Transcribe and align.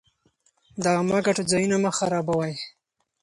د 0.83 0.83
عامه 0.95 1.17
ګټو 1.25 1.43
ځایونه 1.51 1.77
مه 1.83 1.91
خرابوئ. 1.97 2.53